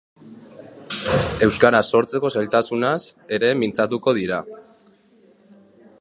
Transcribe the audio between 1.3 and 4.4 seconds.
Euskaraz sortzeko zailtasunaz ere mintzatuko